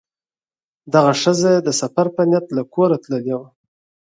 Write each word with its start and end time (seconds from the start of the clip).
دغه 0.93 1.13
ښځه 1.21 1.47
یې 1.55 1.59
د 1.67 1.69
سفر 1.81 2.05
په 2.15 2.21
نیت 2.29 2.45
له 2.57 2.63
کوره 2.73 2.97
تللې 3.03 3.35
وه. 3.39 3.49